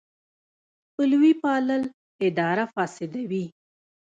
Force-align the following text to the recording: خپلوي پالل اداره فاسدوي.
خپلوي 0.89 1.33
پالل 1.43 1.81
اداره 2.27 2.65
فاسدوي. 2.73 3.45